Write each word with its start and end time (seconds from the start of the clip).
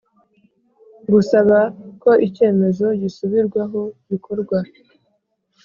Gusaba 1.11 1.57
ko 2.01 2.11
icyemezo 2.27 2.85
gisubirwaho 3.01 3.81
bikorwa 4.09 4.57